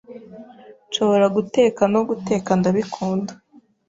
[0.87, 3.33] Nshobora guteka no guteka ndabikunda